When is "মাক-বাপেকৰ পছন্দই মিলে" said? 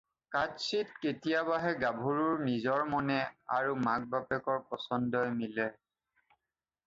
3.89-5.69